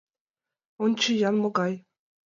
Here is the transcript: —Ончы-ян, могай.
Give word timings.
—Ончы-ян, 0.83 1.35
могай. 1.43 1.73